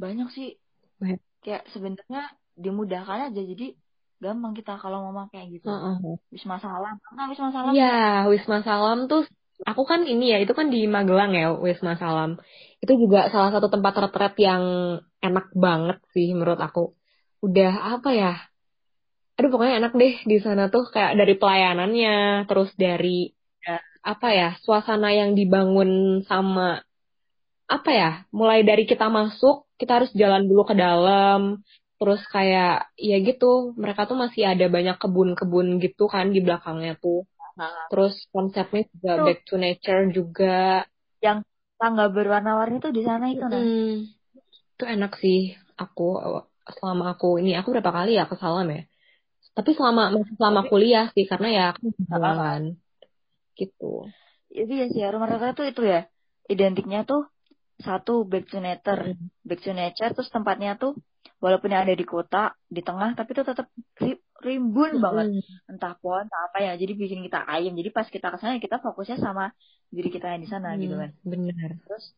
[0.00, 0.56] banyak sih.
[1.42, 3.74] Kayak sebenarnya dimudahkan aja jadi
[4.22, 5.66] gampang kita kalau ngomong kayak gitu.
[5.66, 6.14] Uh -uh.
[6.30, 6.96] Wisma Salam.
[7.16, 9.26] Nah Wisma Salam ya Wisma Salam tuh
[9.66, 12.38] aku kan ini ya itu kan di Magelang ya Wisma Salam.
[12.78, 14.64] Itu juga salah satu tempat retret yang
[15.18, 16.94] enak banget sih menurut aku.
[17.42, 18.34] Udah apa ya?
[19.34, 23.34] Aduh pokoknya enak deh di sana tuh kayak dari pelayanannya terus dari
[24.02, 26.82] apa ya suasana yang dibangun sama
[27.70, 31.66] apa ya mulai dari kita masuk kita harus jalan dulu ke dalam.
[31.98, 37.26] Terus kayak ya gitu mereka tuh masih ada banyak kebun-kebun gitu kan di belakangnya tuh.
[37.52, 37.84] Nah.
[37.92, 39.26] terus konsepnya juga tuh.
[39.28, 40.88] back to nature juga.
[41.20, 41.44] Yang
[41.76, 44.08] tangga berwarna-warni tuh di sana itu nah hmm,
[44.78, 46.16] itu enak sih aku
[46.78, 48.88] selama aku ini aku berapa kali ya ke Salam ya?
[49.52, 52.80] Tapi selama masih selama kuliah sih karena ya aku jalan
[53.52, 54.08] gitu.
[54.48, 56.08] Iya sih rumah rata tuh itu ya
[56.48, 57.28] identiknya tuh
[57.82, 59.14] satu back to nature.
[59.14, 59.28] Hmm.
[59.44, 60.96] back to nature terus tempatnya tuh
[61.42, 63.66] walaupun yang ada di kota di tengah tapi itu tetap
[64.42, 65.02] rimbun hmm.
[65.02, 65.26] banget.
[65.70, 68.78] Entah pohon entah apa ya jadi bikin kita ayam jadi pas kita ke sana kita
[68.78, 69.50] fokusnya sama
[69.92, 71.10] diri kita yang di sana hmm, gitu kan.
[71.22, 72.16] benar terus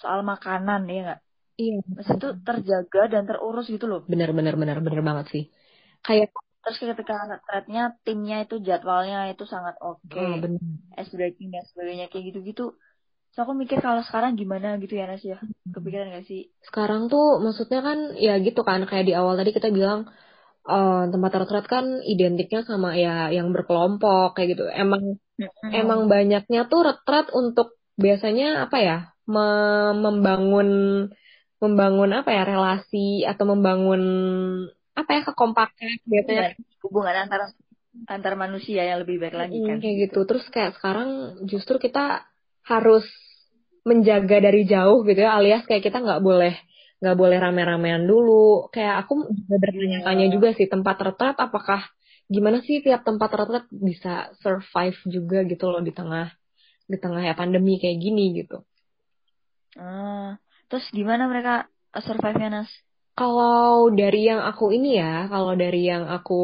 [0.00, 1.20] soal makanan ya nggak?
[1.56, 1.80] Iya.
[1.88, 4.04] Maksudnya itu terjaga dan terurus gitu loh.
[4.04, 5.44] Benar benar benar benar banget sih.
[6.04, 10.04] Kayak terus ketika threadnya timnya itu jadwalnya itu sangat oke.
[10.04, 10.20] Okay.
[10.20, 10.60] oh, benar.
[11.00, 12.76] S breaking dan sebagainya kayak gitu-gitu
[13.36, 15.36] so aku mikir kalau sekarang gimana gitu ya Nas ya?
[15.68, 16.48] Kepikiran gak sih?
[16.64, 20.08] Sekarang tuh maksudnya kan ya gitu kan kayak di awal tadi kita bilang
[20.64, 24.64] uh, tempat retret kan identiknya sama ya yang berkelompok kayak gitu.
[24.72, 25.68] Emang hmm.
[25.68, 28.96] emang banyaknya tuh retret untuk biasanya apa ya
[29.28, 30.68] membangun
[31.60, 34.02] membangun apa ya relasi atau membangun
[34.96, 36.56] apa ya kekompakan biasanya.
[36.80, 37.52] Hubungan antara
[38.08, 40.24] antar manusia yang lebih baik lagi kan kayak gitu.
[40.24, 42.24] Terus kayak sekarang justru kita
[42.64, 43.04] harus
[43.86, 46.58] menjaga dari jauh gitu ya alias kayak kita nggak boleh
[46.98, 50.32] nggak boleh rame-ramean dulu kayak aku juga bertanya-tanya iya.
[50.32, 51.86] juga sih tempat retret apakah
[52.26, 56.34] gimana sih tiap tempat retret bisa survive juga gitu loh di tengah
[56.86, 58.62] di tengah ya pandemi kayak gini gitu.
[59.76, 60.38] Ah,
[60.70, 62.70] terus gimana mereka survive-nya Nas?
[63.16, 66.42] Kalau dari yang aku ini ya, kalau dari yang aku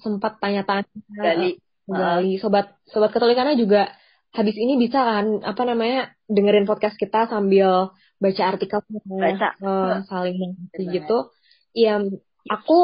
[0.00, 3.90] sempat tanya-tanya gali, gali sobat sobat katolikannya juga
[4.34, 9.48] habis ini bisa kan apa namanya dengerin podcast kita sambil baca artikel baca.
[9.62, 11.32] Uh, saling gitu.
[11.72, 12.02] Iya,
[12.50, 12.78] aku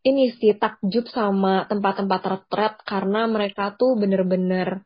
[0.00, 4.82] ini sih takjub sama tempat-tempat retret karena mereka tuh bener-bener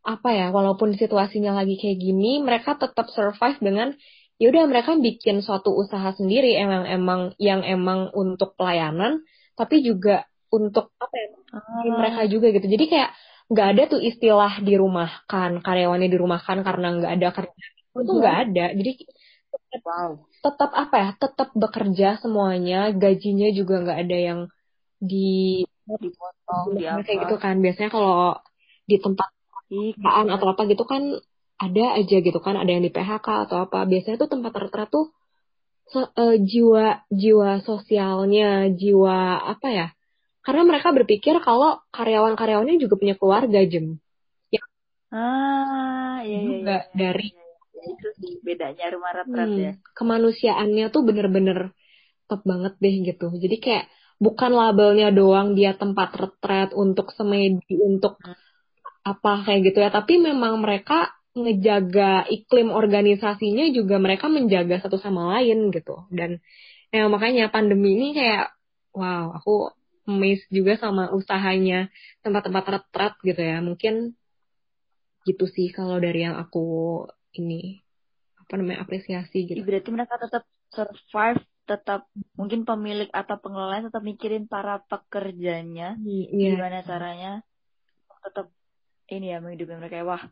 [0.00, 3.92] apa ya, walaupun situasinya lagi kayak gini, mereka tetap survive dengan
[4.40, 9.20] ya udah mereka bikin suatu usaha sendiri emang emang yang emang untuk pelayanan
[9.52, 11.84] tapi juga untuk apa ya ah.
[11.84, 13.10] mereka juga gitu jadi kayak
[13.50, 17.64] nggak ada tuh istilah dirumahkan karyawannya dirumahkan karena nggak ada kerja
[17.98, 18.44] itu nggak iya.
[18.46, 18.66] ada.
[18.78, 18.92] Jadi
[19.82, 20.10] wow.
[20.38, 21.08] tetap apa ya?
[21.18, 24.40] Tetap bekerja semuanya gajinya juga nggak ada yang
[25.02, 27.58] di dipotong di kayak gitu kan.
[27.58, 28.38] Biasanya kalau
[28.86, 31.02] di tempat pekerjaan atau apa gitu kan
[31.58, 32.54] ada aja gitu kan.
[32.54, 33.82] Ada yang di PHK atau apa.
[33.82, 35.10] Biasanya tuh tempat tertera tuh
[35.90, 39.86] so, uh, jiwa jiwa sosialnya jiwa apa ya
[40.40, 44.00] karena mereka berpikir kalau karyawan-karyawannya juga punya keluarga jem
[44.48, 44.62] ya.
[45.12, 47.28] Ah iya, iya, juga iya, iya, dari
[47.76, 49.72] ya, itu sih bedanya rumah retret hmm, ya?
[49.96, 51.58] kemanusiaannya tuh bener-bener
[52.28, 53.26] top banget deh gitu.
[53.36, 53.84] Jadi kayak
[54.20, 58.36] bukan labelnya doang dia tempat retret untuk semedi untuk hmm.
[59.04, 59.90] apa kayak gitu ya.
[59.92, 66.06] Tapi memang mereka ngejaga iklim organisasinya juga mereka menjaga satu sama lain gitu.
[66.08, 66.40] Dan
[66.90, 68.50] ya makanya pandemi ini kayak
[68.96, 69.79] wow aku
[70.10, 71.86] amazed juga sama usahanya
[72.26, 73.62] tempat-tempat retret gitu ya.
[73.62, 74.18] Mungkin
[75.22, 77.06] gitu sih kalau dari yang aku
[77.38, 77.78] ini
[78.42, 79.62] apa namanya apresiasi gitu.
[79.62, 80.42] Berarti mereka tetap
[80.74, 85.94] survive tetap mungkin pemilik atau pengelola tetap mikirin para pekerjanya.
[86.02, 86.58] Yeah.
[86.58, 87.46] gimana caranya
[88.20, 88.50] tetap
[89.08, 90.22] ini ya menghidupi mereka wah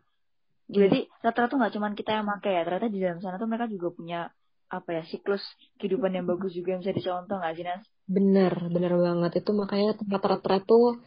[0.68, 3.72] jadi rata-rata tuh nggak cuma kita yang pakai ya, ternyata di dalam sana tuh mereka
[3.72, 4.20] juga punya
[4.68, 5.40] apa ya siklus
[5.80, 7.84] kehidupan yang bagus juga yang bisa dicontoh nggak sih Nas?
[8.08, 11.00] Bener, bener banget itu makanya tempat rata tuh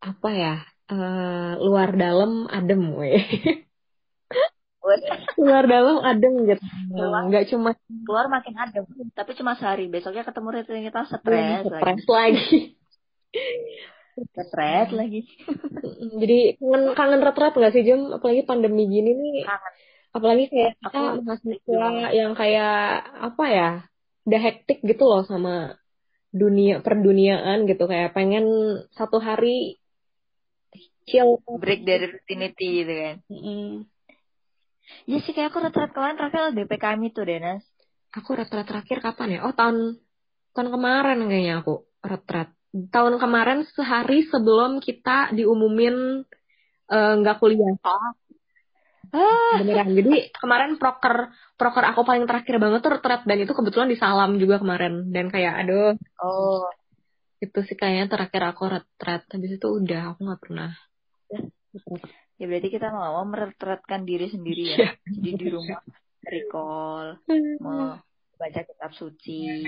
[0.00, 0.54] apa ya
[0.88, 3.22] uh, luar dalam adem weh.
[5.38, 6.64] luar dalam adem gitu.
[6.90, 7.70] Keluar, nggak cuma
[8.02, 12.10] keluar makin adem, tapi cuma sehari besoknya ketemu kita stres, stres lagi.
[12.10, 12.58] lagi.
[14.12, 15.20] Retret lagi.
[16.20, 18.12] Jadi kangen kangen retret gak sih Jam?
[18.12, 19.48] Apalagi pandemi gini nih.
[19.48, 19.72] Kangen.
[20.12, 22.76] Apalagi kayak kita mahasiswa yang kayak
[23.32, 23.70] apa ya?
[24.28, 25.80] Udah hektik gitu loh sama
[26.32, 28.46] dunia perduniaan gitu kayak pengen
[28.96, 29.76] satu hari
[31.04, 33.16] chill break dari rutinitas gitu kan.
[33.28, 33.74] Mm.
[35.08, 37.64] Ya sih kayak aku retret kemarin terakhir DPKM itu deh Nas.
[38.12, 39.40] Aku retret terakhir kapan ya?
[39.48, 39.98] Oh tahun
[40.52, 46.24] tahun kemarin kayaknya aku retret tahun kemarin sehari sebelum kita diumumin
[46.88, 47.76] eh, nggak uh, kuliah.
[47.84, 48.12] Oh.
[49.12, 49.60] Ah.
[49.60, 49.92] Beneran.
[49.92, 51.28] Jadi kemarin proker
[51.60, 55.28] proker aku paling terakhir banget tuh retret dan itu kebetulan di Salam juga kemarin dan
[55.28, 55.92] kayak aduh.
[56.24, 56.64] Oh.
[57.38, 59.22] Itu sih kayaknya terakhir aku retret.
[59.28, 60.72] Habis itu udah aku nggak pernah.
[62.40, 64.76] Ya berarti kita mau meretretkan diri sendiri ya.
[64.80, 64.92] Yeah.
[65.06, 65.80] Jadi di rumah
[66.26, 67.06] recall,
[67.62, 67.98] mau
[68.38, 69.62] baca kitab suci,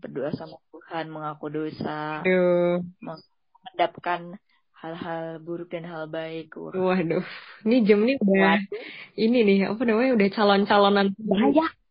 [0.00, 2.80] berdoa sama Tuhan, mengaku dosa, Aduh.
[4.84, 6.52] Hal-hal buruk dan hal baik.
[6.60, 7.24] Waduh,
[7.64, 8.84] ini jam ini udah Waduh.
[9.16, 11.06] ini nih apa namanya udah calon-calonan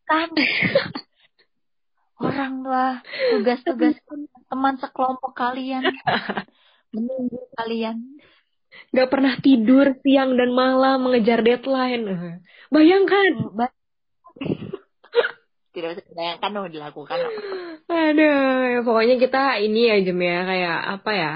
[0.03, 0.29] kan
[2.23, 3.01] orang tua
[3.33, 3.97] tugas-tugas
[4.45, 5.81] teman sekelompok kalian.
[6.93, 7.97] Menunggu kalian.
[8.93, 12.37] Gak pernah tidur siang dan malam mengejar deadline.
[12.69, 13.41] Bayangkan.
[15.73, 17.17] Tidak bisa dibayangkan dong dilakukan.
[17.89, 21.33] Aduh ya pokoknya kita ini ya Jem ya kayak apa ya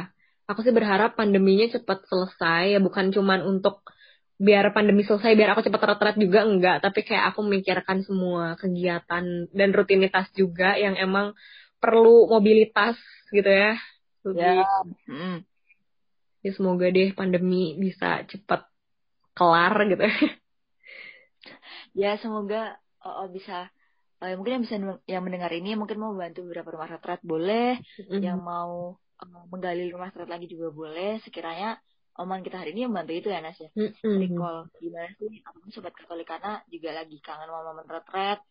[0.48, 3.84] aku sih berharap pandeminya cepat selesai ya bukan cuman untuk
[4.38, 9.50] biar pandemi selesai biar aku cepat retret juga enggak tapi kayak aku memikirkan semua kegiatan
[9.52, 11.36] dan rutinitas juga yang emang
[11.82, 12.96] perlu mobilitas
[13.34, 13.76] gitu ya
[14.24, 14.66] lebih ya.
[15.10, 15.38] Mm.
[16.46, 18.70] ya semoga deh pandemi bisa cepat
[19.34, 20.06] kelar gitu
[22.02, 23.74] ya semoga oh, oh bisa
[24.22, 24.76] uh, mungkin yang bisa
[25.10, 28.22] yang mendengar ini mungkin mau bantu beberapa rumah retret boleh mm-hmm.
[28.22, 31.22] yang mau uh, menggali rumah retret lagi juga boleh.
[31.26, 31.78] Sekiranya
[32.18, 33.70] omongan kita hari ini yang bantu itu ya Nas ya?
[33.78, 34.18] Mm-hmm.
[34.18, 38.42] recall gimana sih aku sobat katolikana juga lagi kangen sama momen retret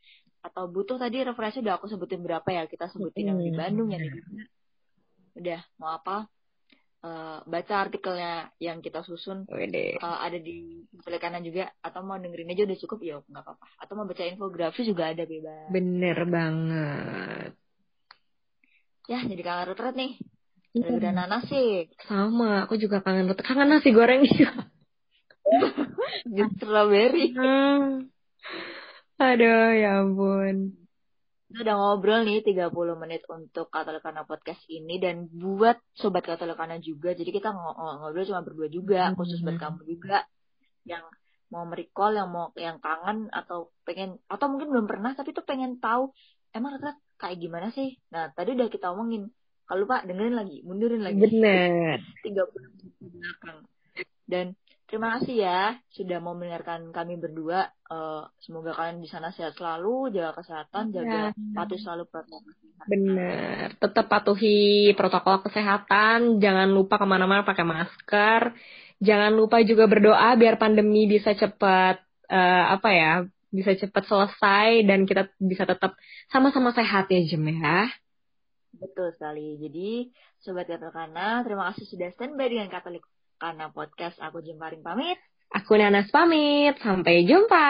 [0.46, 2.62] atau butuh tadi referensi udah aku sebutin berapa ya?
[2.70, 3.30] Kita sebutin mm-hmm.
[3.34, 4.20] yang di Bandung yang di
[5.36, 6.24] udah mau apa
[7.04, 10.86] uh, baca artikelnya yang kita susun uh, ada di
[11.20, 13.66] kanan juga atau mau dengerin aja udah cukup ya nggak apa-apa.
[13.82, 15.68] Atau mau baca infografis juga ada bebas.
[15.74, 17.52] Bener banget.
[19.10, 20.12] Ya jadi kangen retret nih
[20.84, 20.96] iya.
[21.00, 24.52] udah nanas sih sama aku juga kangen retret kangen nasi goreng juga
[26.58, 27.32] strawberry
[29.16, 30.76] aduh ya ampun
[31.46, 37.14] kita udah ngobrol nih 30 menit untuk Katolikana podcast ini dan buat sobat Katolikana juga.
[37.14, 39.14] Jadi kita ngobrol cuma berdua juga, hmm.
[39.14, 40.26] khusus buat kamu juga
[40.82, 41.06] yang
[41.48, 45.78] mau merecall, yang mau yang kangen atau pengen atau mungkin belum pernah tapi tuh pengen
[45.78, 46.10] tahu
[46.50, 47.94] emang ternyata kayak gimana sih.
[48.10, 49.30] Nah, tadi udah kita omongin.
[49.66, 51.18] Kalau Pak dengerin lagi, mundurin lagi.
[51.18, 51.98] Bener.
[52.26, 53.58] 30 menit belakang.
[54.26, 54.46] Dan
[54.86, 57.74] Terima kasih ya sudah mau mendengarkan kami berdua.
[57.90, 61.54] Uh, semoga kalian di sana sehat selalu, jaga kesehatan, jaga ya.
[61.58, 62.86] patuh selalu protokol kesehatan.
[62.86, 66.38] Benar, tetap patuhi protokol kesehatan.
[66.38, 68.54] Jangan lupa ke mana-mana pakai masker.
[69.02, 71.98] Jangan lupa juga berdoa biar pandemi bisa cepat
[72.30, 73.12] uh, apa ya,
[73.50, 75.98] bisa cepat selesai dan kita bisa tetap
[76.30, 77.90] sama-sama sehat ya Jem ya.
[78.76, 79.56] Betul sekali.
[79.60, 83.04] Jadi sobat Katolikana, terima kasih sudah standby dengan Katolik
[83.36, 85.18] karena podcast aku Jemparing pamit.
[85.52, 86.76] Aku Nanas pamit.
[86.80, 87.66] Sampai jumpa.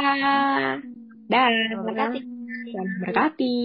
[1.26, 1.52] Dan
[1.82, 2.20] berkati.
[3.02, 3.56] berkati.